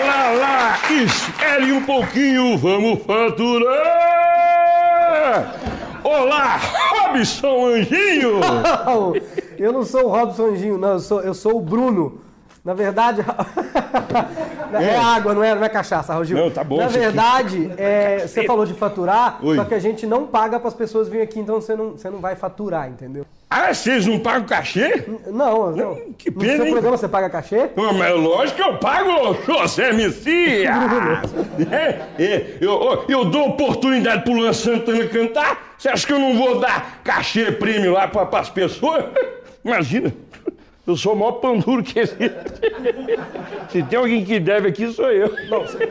[0.00, 3.98] Olá lá, espere um pouquinho, vamos faturar!
[6.02, 6.58] Olá,
[7.12, 8.40] Robson Anjinho!
[9.58, 12.20] eu não sou o Robson Anjinho, não, eu sou, eu sou o Bruno.
[12.64, 13.24] Na verdade,
[14.74, 16.36] é água, não é, não é cachaça, Raul Gil.
[16.36, 19.56] Não, tá bom, Na verdade, é, você falou de faturar, Oi.
[19.56, 22.10] só que a gente não paga para as pessoas virem aqui, então você não, você
[22.10, 23.24] não vai faturar, entendeu?
[23.50, 25.04] Ah, vocês não pagam cachê?
[25.26, 26.12] Não, não.
[26.18, 26.72] que no pena, seu hein?
[26.72, 27.70] programa você paga cachê?
[27.76, 30.68] Ah, mas lógico que eu pago, José Messias!
[31.70, 36.36] É, é, eu, eu dou oportunidade pro Luan Santana cantar, você acha que eu não
[36.36, 39.04] vou dar cachê prêmio lá pra, pras pessoas?
[39.64, 40.12] Imagina,
[40.88, 42.32] eu sou o maior pão duro que existe.
[43.68, 45.30] Se tem alguém que deve aqui, sou eu.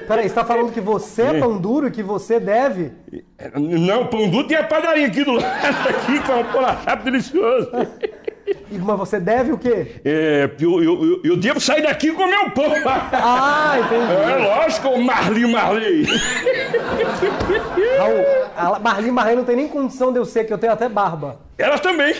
[0.07, 2.91] Peraí, você tá falando que você é pão duro e que você deve?
[3.55, 5.45] Não, pão duro tem a padaria aqui do lado,
[5.89, 7.69] aqui, com um polachado delicioso.
[8.71, 10.01] E- Mas você deve o quê?
[10.05, 12.65] É, eu, eu, eu, devo sair daqui com meu pão.
[13.11, 14.31] Ah, entendi.
[14.31, 16.05] É lógico, Marli Marley.
[17.97, 20.87] Raul, a Marli Marley não tem nem condição de eu ser, que eu tenho até
[20.87, 21.39] barba.
[21.57, 22.15] Ela também.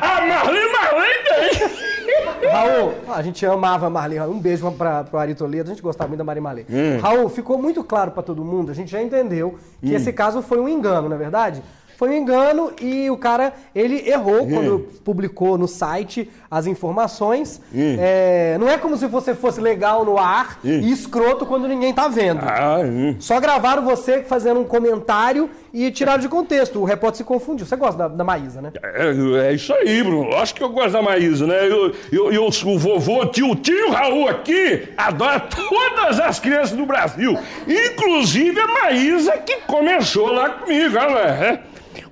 [0.00, 2.50] A Marli Marley tem.
[2.50, 4.18] Raul, a gente amava a Marli.
[4.20, 6.66] Um beijo pra, pro Ari Toledo, a gente gostava muito da Mari Marley.
[7.00, 10.58] Raul, ficou muito claro pra todo mundo, a gente já entendeu que esse caso foi
[10.58, 11.62] um engano, não é verdade?
[11.98, 17.60] foi um engano e o cara, ele errou quando publicou no site as informações.
[17.74, 22.08] É, não é como se você fosse legal no ar e escroto quando ninguém tá
[22.08, 22.40] vendo.
[22.42, 23.16] Ah, hum.
[23.20, 26.80] Só gravaram você fazendo um comentário e tiraram de contexto.
[26.80, 27.66] O repórter se confundiu.
[27.66, 28.72] Você gosta da, da Maísa, né?
[28.82, 30.30] É, é isso aí, Bruno.
[30.30, 31.66] Lógico que eu gosto da Maísa, né?
[31.66, 37.38] Eu, eu, eu, o vovô, tio, tio Raul aqui, adora todas as crianças do Brasil.
[37.66, 41.62] Inclusive a Maísa que começou lá comigo, ela é.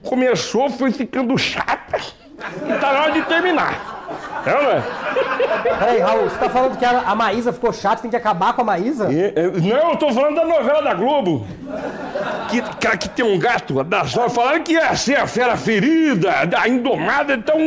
[0.03, 1.99] Começou, foi ficando chata.
[2.37, 3.96] E tá na hora de terminar.
[4.47, 4.83] Ela
[5.79, 8.63] Peraí, Raul, você tá falando que a, a Maísa ficou chata, tem que acabar com
[8.63, 9.13] a Maísa?
[9.13, 11.47] é, é, Não, eu tô falando da novela da Globo.
[12.49, 16.33] Que, que, que tem um gato das nove falaram que ia ser a fera ferida,
[16.57, 17.59] a indomada, então,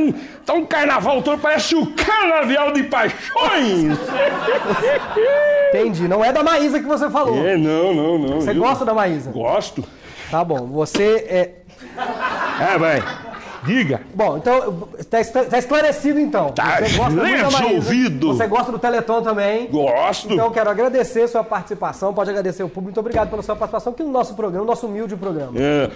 [0.41, 3.99] então um carnaval todo parece o canavial de paixões.
[5.69, 6.07] Entendi.
[6.07, 7.45] Não é da Maísa que você falou.
[7.45, 8.41] É, não, não, não.
[8.41, 9.31] Você eu gosta da Maísa?
[9.31, 9.83] Gosto.
[10.31, 10.67] Tá bom.
[10.67, 11.51] Você é.
[12.73, 13.03] É, vai.
[13.69, 14.01] Diga.
[14.15, 16.49] Bom, então, tá, escla- tá esclarecido então.
[16.53, 18.27] Tá Você gosta resolvido.
[18.34, 19.67] Você gosta do Teleton também.
[19.67, 20.34] Gosto.
[20.34, 22.12] Então, quero agradecer sua participação.
[22.13, 22.86] Pode agradecer o público.
[22.86, 25.51] Muito obrigado pela sua participação aqui no nosso programa, nosso humilde programa.
[25.55, 25.91] É.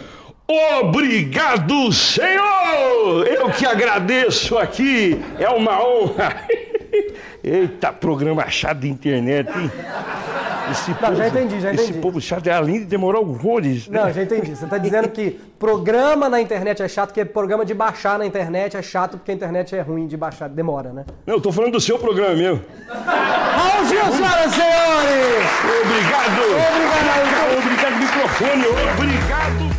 [0.48, 3.26] Obrigado, Senhor!
[3.28, 6.36] Eu que agradeço aqui, é uma honra.
[7.44, 9.72] Eita, programa chato de internet, hein?
[10.72, 12.00] Esse Não, já entendi, já Esse entendi.
[12.00, 13.88] povo chato, além de demorar horrores.
[13.88, 14.00] né?
[14.02, 14.56] Não, já entendi.
[14.56, 18.78] Você está dizendo que programa na internet é chato, porque programa de baixar na internet
[18.78, 21.06] é chato, porque a internet é ruim de baixar, demora, né?
[21.26, 22.62] Não, eu tô falando do seu programa mesmo.
[22.90, 25.46] Raul Gil, senhoras e senhores!
[25.84, 26.42] Obrigado!
[26.44, 29.73] Obrigado, Obrigado, microfone, obrigado!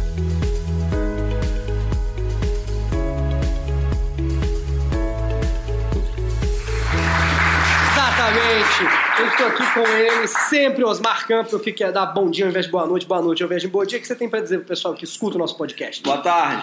[8.48, 9.20] Exatamente.
[9.20, 12.66] Eu estou aqui com ele, sempre Osmar Campos, que quer dar bom dia ao invés
[12.66, 13.98] de boa noite, boa noite ao invés de bom dia.
[13.98, 16.02] O que você tem para dizer pro pessoal que escuta o nosso podcast?
[16.02, 16.62] Boa tarde.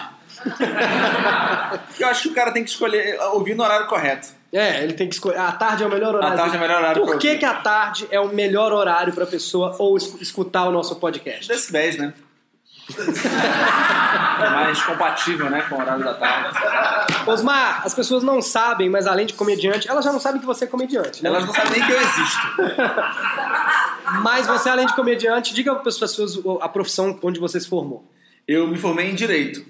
[1.98, 4.28] Eu acho que o cara tem que escolher ouvir no horário correto.
[4.52, 5.38] É, ele tem que escolher.
[5.38, 6.36] A tarde é o melhor horário.
[6.36, 9.24] tarde é o melhor horário Por que, que a tarde é o melhor horário para
[9.26, 11.48] pessoa ou es- escutar o nosso podcast?
[11.48, 12.12] Decibéis, né?
[12.98, 16.58] É mais compatível, né, com o horário da tarde.
[17.26, 20.64] Osmar, as pessoas não sabem, mas além de comediante, elas já não sabem que você
[20.64, 21.28] é comediante, né?
[21.28, 22.46] Elas não sabem nem que eu existo.
[24.22, 28.04] Mas você, além de comediante, diga para as pessoas a profissão onde você se formou.
[28.46, 29.64] Eu me formei em Direito.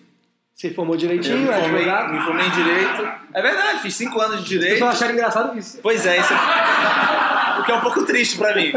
[0.55, 3.09] Você formou Eu direitinho, me é formei, me formei em Direito.
[3.33, 4.73] É verdade, fiz cinco anos de As Direito.
[4.75, 5.79] pessoas acharam engraçado isso.
[5.83, 6.37] Pois é, isso é...
[7.61, 8.73] o que é um pouco triste pra mim.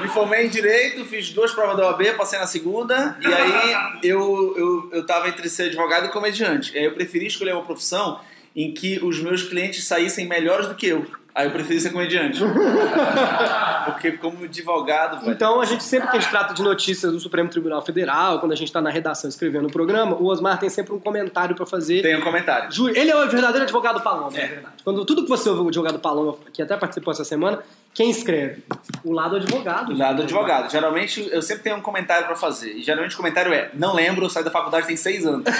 [0.00, 4.54] Me formei em Direito, fiz duas provas da OAB, passei na segunda, e aí eu,
[4.56, 6.76] eu, eu tava entre ser advogado e comediante.
[6.76, 8.20] Aí eu preferi escolher uma profissão
[8.54, 11.06] em que os meus clientes saíssem melhores do que eu.
[11.34, 12.40] Aí eu preferi ser comediante.
[13.86, 17.18] Porque como advogado, velho, Então, a gente sempre que a gente trata de notícias do
[17.18, 20.68] Supremo Tribunal Federal, quando a gente está na redação escrevendo o programa, o Osmar tem
[20.68, 22.02] sempre um comentário para fazer.
[22.02, 22.68] tem um comentário.
[22.94, 24.74] Ele é o verdadeiro advogado Paloma, na verdade.
[24.84, 27.60] Quando tudo que você ouve o advogado Paloma, que até participou essa semana,
[27.94, 28.62] quem escreve?
[29.04, 29.92] O lado advogado.
[29.92, 30.70] Do lado do advogado.
[30.70, 32.72] Geralmente, eu sempre tenho um comentário pra fazer.
[32.72, 35.44] E geralmente o comentário é, não lembro, eu saí da faculdade tem seis anos.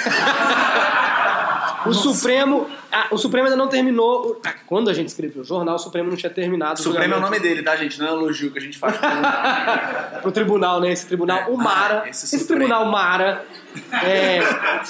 [1.84, 4.24] O Supremo, ah, o Supremo ainda não terminou.
[4.24, 6.78] o- ah, Quando a gente escreveu o jornal, o Supremo não tinha terminado.
[6.78, 7.98] O Supremo é o nome dele, tá, gente?
[7.98, 8.96] Não é um elogio que a gente faz.
[8.96, 9.08] pro-
[10.22, 10.92] Pro tribunal, né?
[10.92, 11.46] Esse tribunal, É.
[11.48, 12.02] o Mara.
[12.06, 13.44] Ah, esse esse tribunal Mara.
[14.04, 14.40] É,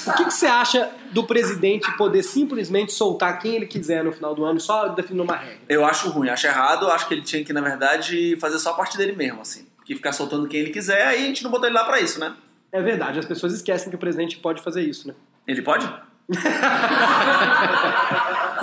[0.07, 4.35] o que, que você acha do presidente poder simplesmente soltar quem ele quiser no final
[4.35, 5.59] do ano, só definindo uma regra?
[5.69, 6.89] Eu acho ruim, acho errado.
[6.89, 9.65] Acho que ele tinha que, na verdade, fazer só a parte dele mesmo, assim.
[9.85, 12.19] Que ficar soltando quem ele quiser, aí a gente não botou ele lá pra isso,
[12.19, 12.33] né?
[12.71, 15.13] É verdade, as pessoas esquecem que o presidente pode fazer isso, né?
[15.47, 15.87] Ele pode?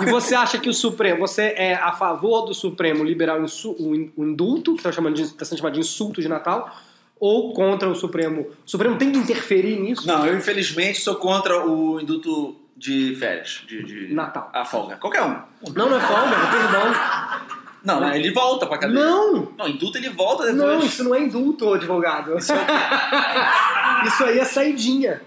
[0.01, 4.73] E você acha que o Supremo, você é a favor do Supremo liberar o, indulto,
[4.73, 6.75] que está chamando de, tá sendo chamado de insulto de Natal,
[7.21, 8.41] ou contra o Supremo?
[8.65, 10.05] O Supremo tem que interferir nisso?
[10.07, 13.63] Não, eu infelizmente sou contra o induto de férias.
[13.67, 14.49] De, de- Natal.
[14.51, 14.95] A folga.
[14.97, 15.39] Qualquer um.
[15.75, 16.93] Não, não é folga, é perdão.
[17.83, 18.99] Não, né, ele volta pra cadeia.
[18.99, 19.53] Não!
[19.57, 20.57] Não, induto ele volta depois.
[20.61, 22.35] Não, isso não é indulto, advogado.
[22.37, 22.53] Isso,
[24.25, 25.21] aí é saidinha.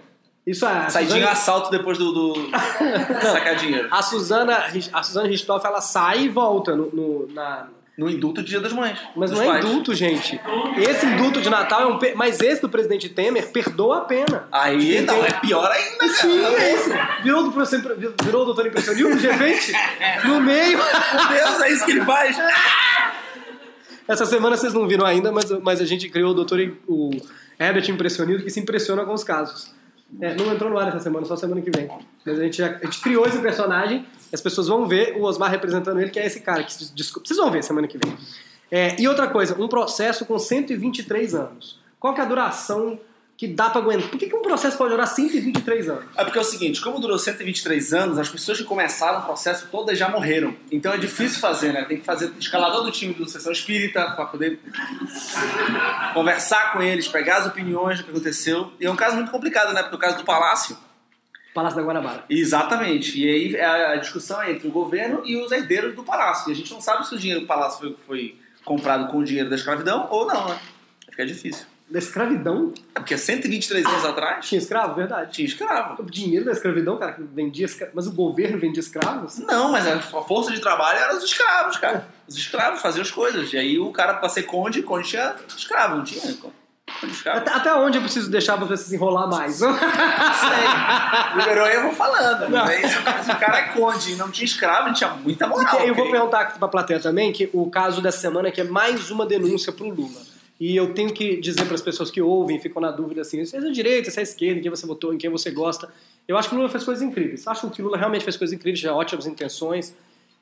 [0.46, 0.88] Isso é.
[0.90, 2.34] Saidinho Suzana- assalto depois do, do...
[3.32, 3.88] sacar dinheiro.
[3.90, 8.58] A Suzana, a Suzana Ristoff, ela sai e volta no, no- na, No indulto Dia
[8.60, 8.98] das Mães.
[9.14, 9.64] Mas não é pais.
[9.64, 10.40] indulto, gente.
[10.78, 11.96] Esse indulto de Natal é um.
[11.98, 14.48] pe- Mas esse do presidente Temer perdoa a pena.
[14.50, 16.12] Aí, não, é pior ainda, cara.
[16.12, 16.90] Sim, é isso.
[17.22, 19.72] Virou, do professor, virou o doutor impressionismo, de repente,
[20.26, 20.76] no meio.
[20.78, 22.36] Meu Deus, é isso que ele faz.
[24.08, 27.10] Essa semana vocês não viram ainda, mas, mas a gente criou o doutor o
[27.58, 29.72] Herbert Impressionismo, que se impressiona com os casos.
[30.20, 31.88] É, não entrou no ar essa semana, só semana que vem.
[32.24, 35.50] Mas a gente, já- a gente criou esse personagem, as pessoas vão ver o Osmar
[35.50, 36.62] representando ele, que é esse cara.
[36.62, 38.16] Que, desculpa, vocês vão ver semana que vem.
[38.70, 41.78] É, e outra coisa, um processo com 123 anos.
[41.98, 42.98] Qual que é a duração
[43.36, 44.08] que dá pra aguentar?
[44.08, 46.04] Por que, que um processo pode durar 123 anos?
[46.16, 49.66] É porque é o seguinte, como durou 123 anos, as pessoas que começaram o processo
[49.70, 50.56] todas já morreram.
[50.70, 51.84] Então é difícil fazer, né?
[51.84, 54.60] Tem que fazer escalador do time do Sessão Espírita para poder
[56.14, 58.72] conversar com eles, pegar as opiniões do que aconteceu.
[58.78, 59.82] E é um caso muito complicado, né?
[59.82, 60.76] Porque o caso do Palácio.
[61.52, 62.24] Palácio da Guanabara.
[62.28, 63.20] Exatamente.
[63.20, 66.50] E aí a a discussão é entre o governo e os herdeiros do Palácio.
[66.50, 69.24] E a gente não sabe se o dinheiro do Palácio foi, foi comprado com o
[69.24, 70.58] dinheiro da escravidão ou não, né?
[71.10, 71.73] Fica difícil.
[71.94, 72.74] Da escravidão?
[72.92, 75.30] É porque 123 anos atrás Tinha escravo, verdade.
[75.30, 76.02] tinha escravo.
[76.02, 77.68] O dinheiro da escravidão, cara, que vendia.
[77.94, 79.38] Mas o governo vendia escravos?
[79.38, 82.08] Não, mas a força de trabalho era os escravos, cara.
[82.26, 83.52] Os escravos faziam as coisas.
[83.52, 86.34] E aí o cara, pra ser conde, conde tinha escravo, não tinha.
[87.26, 89.60] Até, até onde eu preciso deixar pra você se enrolar mais?
[89.60, 91.36] Não sei.
[91.36, 92.48] Liberou eu vou falando.
[92.48, 92.66] Não.
[92.66, 95.80] Se o cara- é conde e não tinha escravo, ele tinha muita moral.
[95.80, 96.10] eu vou ok?
[96.10, 99.72] perguntar aqui pra plateia também que o caso dessa semana que é mais uma denúncia
[99.72, 100.33] pro Lula.
[100.64, 103.54] E eu tenho que dizer para as pessoas que ouvem, ficam na dúvida assim, se
[103.54, 105.92] é direita, se é esquerda, em quem você votou, em quem você gosta.
[106.26, 107.46] Eu acho que o Lula fez coisas incríveis.
[107.46, 109.94] Acho que o Lula realmente fez coisas incríveis, já ótimas intenções.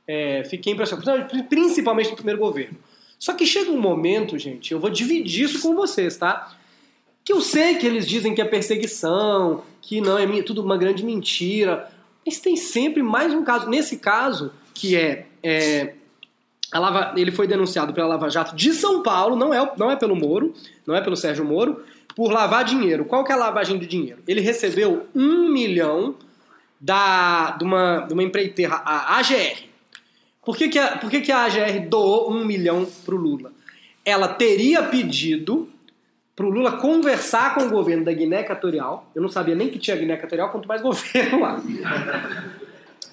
[0.07, 2.79] É, fiquei impressionado, principalmente no primeiro governo.
[3.19, 6.57] Só que chega um momento, gente, eu vou dividir isso com vocês, tá?
[7.25, 11.05] Que eu sei que eles dizem que é perseguição, que não, é tudo uma grande
[11.05, 11.91] mentira.
[12.25, 13.69] Mas tem sempre mais um caso.
[13.69, 15.27] Nesse caso, que é.
[15.43, 15.95] é,
[16.79, 19.97] Lava- ele foi denunciado pela Lava Jato de São Paulo, não é, o- não é
[19.97, 20.55] pelo Moro,
[20.87, 21.85] não é pelo Sérgio Moro,
[22.17, 23.05] por lavar dinheiro.
[23.05, 24.21] Qual que é a lavagem de dinheiro?
[24.29, 26.15] Ele recebeu um milhão
[26.81, 29.65] da, de, uma, de uma empreiteira, a AGR.
[30.45, 33.53] Por que, que, a, por que, que a AGR doou um milhão pro Lula?
[34.05, 35.69] Ela teria pedido
[36.35, 39.09] pro Lula conversar com o governo da Guiné Equatorial.
[39.15, 41.61] Eu não sabia nem que tinha Guiné Equatorial, quanto mais governo lá.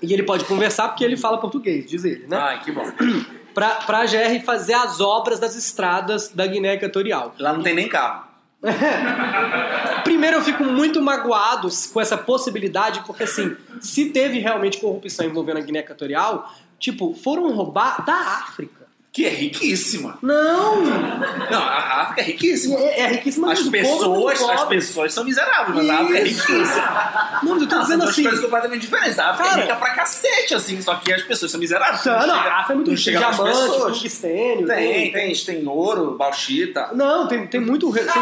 [0.02, 2.38] E ele pode conversar porque ele fala português, diz ele, né?
[2.38, 2.86] Ai, que bom.
[3.54, 7.34] Pra, pra GR fazer as obras das estradas da Guiné Equatorial.
[7.40, 8.28] Lá não tem nem carro.
[10.04, 15.58] Primeiro eu fico muito magoado com essa possibilidade, porque assim, se teve realmente corrupção envolvendo
[15.58, 18.79] a Guiné Equatorial, tipo, foram roubar da África.
[19.12, 20.20] Que é riquíssima.
[20.22, 20.82] Não!
[20.86, 22.78] Não, a África é riquíssima.
[22.80, 26.24] É, é riquíssima As mas é pessoas, as pessoas são miseráveis, mas a África é
[26.28, 26.48] Isso.
[26.48, 27.40] riquíssima.
[27.42, 28.22] Não, eu tô Não, são dizendo assim.
[28.24, 29.18] coisas completamente diferentes.
[29.18, 32.06] A África Cara- é rica pra cacete, assim, só que as pessoas são miseráveis.
[32.06, 34.68] Não, Não não, chega- a África é muito nas diamante, tungstênio.
[34.68, 36.90] Tem, tem, tem ouro, bauxita.
[36.94, 37.90] Não, tem, tem muito.
[37.90, 38.22] re- bauxita?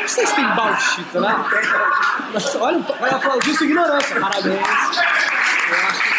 [0.00, 1.44] Não sei se tem bauxita, né?
[2.34, 4.18] Nossa, olha, vai aplaudir sua ignorância.
[4.20, 4.56] Parabéns.
[4.56, 4.64] Eu
[5.86, 6.18] acho que-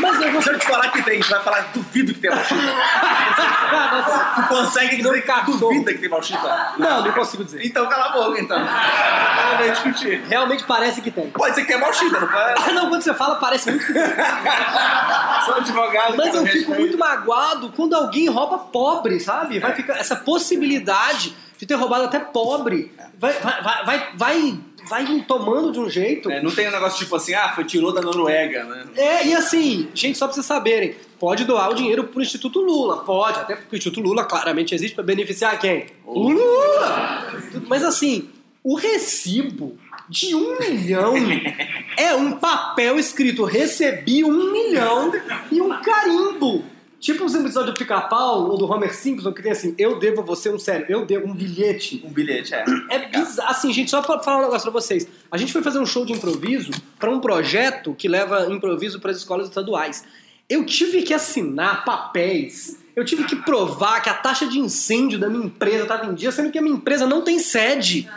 [0.00, 2.30] Mas eu vou Se eu te falar que tem, tu vai falar, duvido que tem.
[2.30, 2.54] Nossa,
[4.34, 5.58] Tu consegue dizer que cachorro.
[5.58, 6.72] duvida que tem bauxita?
[6.78, 7.66] Não, não consigo dizer.
[7.66, 8.58] Então cala a boca, então.
[8.58, 10.22] Não vem discutir.
[10.26, 11.28] Realmente parece que tem.
[11.30, 12.72] Pode ser que tenha bauxita, não pode?
[12.72, 14.02] Não, quando você fala, parece muito que tem.
[15.44, 16.16] Sou advogado.
[16.16, 19.58] Mas eu fico muito magoado quando alguém rouba pobre, sabe?
[19.58, 22.94] Vai ficar essa possibilidade de ter roubado até pobre.
[23.18, 26.30] Vai, vai, vai, vai, vai, tomando de um jeito.
[26.30, 28.84] É, não tem um negócio tipo assim, ah, foi tirou da Noruega, né?
[28.96, 33.04] É, e assim, gente, só pra vocês saberem, pode doar o dinheiro pro Instituto Lula,
[33.04, 35.86] pode, até porque o Instituto Lula claramente existe pra beneficiar quem?
[36.04, 37.26] O Lula!
[37.68, 38.30] Mas assim,
[38.62, 41.14] o recibo de um milhão
[41.96, 45.12] é um papel escrito recebi um milhão
[45.52, 46.64] e um carimbo.
[47.00, 50.24] Tipo os episódios do Pica-Pau ou do Homer Simpson que tem assim, eu devo a
[50.24, 52.02] você um sério, eu devo um bilhete.
[52.04, 52.64] Um bilhete, é.
[52.90, 53.50] É bizarro.
[53.50, 55.06] Assim, gente, só pra falar um negócio pra vocês.
[55.30, 59.12] A gente foi fazer um show de improviso pra um projeto que leva improviso para
[59.12, 60.04] as escolas estaduais.
[60.48, 62.78] Eu tive que assinar papéis.
[62.98, 66.32] Eu tive que provar que a taxa de incêndio da minha empresa estava em dia,
[66.32, 68.10] sendo que a minha empresa não tem sede.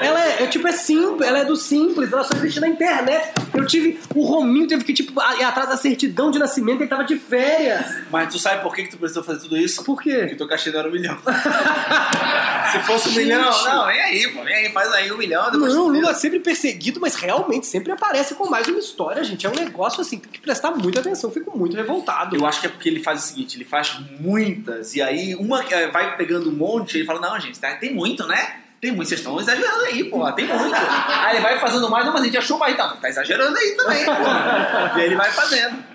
[0.00, 3.34] Ela é, é, tipo, é simples, ela é do simples, ela só existe na internet.
[3.52, 4.00] Eu tive.
[4.14, 7.94] O Rominho teve que, tipo, ir atrás da certidão de nascimento, ele tava de férias.
[8.10, 9.84] Mas tu sabe por que, que tu precisou fazer tudo isso?
[9.84, 10.20] Por quê?
[10.20, 11.18] Porque teu cachê não era um milhão.
[12.72, 15.50] Se fosse um milhão, não, vem aí, pô, vem aí, faz aí um milhão.
[15.50, 19.22] Depois Não, o Lula é sempre perseguido, mas realmente sempre aparece com mais uma história,
[19.24, 19.44] gente.
[19.44, 21.28] É um negócio assim, tem que prestar muita atenção.
[21.28, 22.34] Eu fico muito revoltado.
[22.34, 23.89] Eu acho que é porque ele faz o seguinte, ele faz
[24.20, 27.94] muitas, e aí uma eh, vai pegando um monte, ele fala, não, gente, tá- tem
[27.94, 28.60] muito, né?
[28.80, 30.74] Tem muito, vocês estão exagerando aí, pô, tem muito.
[30.74, 33.76] aí ele vai fazendo mais, não, mas a gente achou mais, tá, tá exagerando aí
[33.76, 34.12] também, pô.
[34.12, 35.90] E aí ele vai fazendo.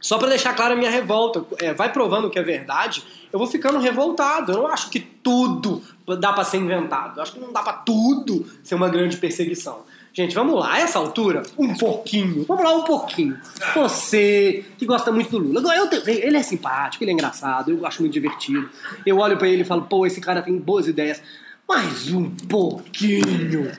[0.00, 3.46] Só pra deixar clara a minha revolta, é, vai provando que é verdade, eu vou
[3.46, 4.52] ficando revoltado.
[4.52, 5.82] Eu não acho que tudo
[6.18, 7.18] dá pra ser inventado.
[7.18, 9.84] Eu acho que não dá pra tudo ser uma grande perseguição.
[10.12, 12.44] Gente, vamos lá, a essa altura, um pouquinho.
[12.46, 13.38] Vamos lá, um pouquinho.
[13.74, 15.74] Você, que gosta muito do Lula.
[15.74, 18.68] Eu, tenho- ele é simpático, ele é engraçado, eu acho muito divertido.
[19.06, 21.22] Eu olho pra ele e falo, pô, esse cara tem boas ideias.
[21.68, 23.70] Mas um pouquinho.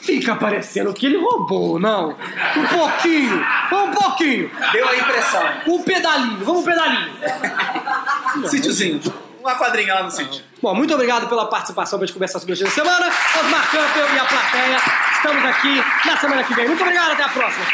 [0.00, 2.10] Fica parecendo que ele roubou, não.
[2.56, 3.36] Um pouquinho,
[3.72, 4.50] um pouquinho.
[4.72, 5.42] Deu a impressão.
[5.68, 7.12] Um pedalinho, vamos um pedalinho.
[8.48, 9.00] Sítiozinho.
[9.44, 10.42] Uma quadrinha lá no sítio.
[10.62, 13.12] Bom, muito obrigado pela participação para a gente conversar sobre a notícia da semana.
[13.40, 14.80] Osmar Campbell e a plateia.
[15.16, 16.66] Estamos aqui na semana que vem.
[16.66, 17.64] Muito obrigado, até a próxima.